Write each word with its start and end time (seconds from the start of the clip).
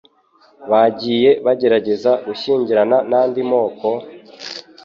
bagiye 0.71 1.29
bagerageza 1.45 2.11
gushyingirana 2.25 2.97
n'andi 3.09 3.41
moko, 3.49 3.87